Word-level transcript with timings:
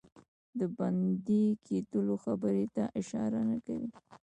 د 0.59 0.61
بندي 0.77 1.43
کېدلو 1.67 2.15
خبري 2.23 2.65
ته 2.75 2.83
اشاره 2.99 3.41
نه 3.49 3.57
کوي. 3.65 3.89